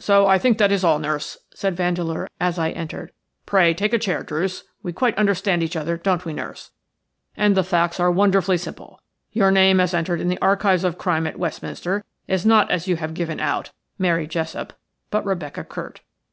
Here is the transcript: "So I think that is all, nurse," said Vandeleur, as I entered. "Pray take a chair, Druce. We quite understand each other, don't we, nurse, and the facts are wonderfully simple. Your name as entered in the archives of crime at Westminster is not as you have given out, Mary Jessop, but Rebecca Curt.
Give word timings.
"So 0.00 0.26
I 0.26 0.38
think 0.38 0.58
that 0.58 0.72
is 0.72 0.82
all, 0.82 0.98
nurse," 0.98 1.38
said 1.54 1.76
Vandeleur, 1.76 2.28
as 2.40 2.58
I 2.58 2.70
entered. 2.70 3.12
"Pray 3.46 3.72
take 3.74 3.92
a 3.92 3.98
chair, 4.00 4.24
Druce. 4.24 4.64
We 4.82 4.92
quite 4.92 5.16
understand 5.16 5.62
each 5.62 5.76
other, 5.76 5.96
don't 5.96 6.24
we, 6.24 6.32
nurse, 6.32 6.72
and 7.36 7.56
the 7.56 7.62
facts 7.62 8.00
are 8.00 8.10
wonderfully 8.10 8.58
simple. 8.58 8.98
Your 9.30 9.52
name 9.52 9.78
as 9.78 9.94
entered 9.94 10.20
in 10.20 10.26
the 10.26 10.42
archives 10.42 10.82
of 10.82 10.98
crime 10.98 11.28
at 11.28 11.38
Westminster 11.38 12.02
is 12.26 12.44
not 12.44 12.72
as 12.72 12.88
you 12.88 12.96
have 12.96 13.14
given 13.14 13.38
out, 13.38 13.70
Mary 13.98 14.26
Jessop, 14.26 14.72
but 15.12 15.24
Rebecca 15.24 15.62
Curt. 15.62 16.00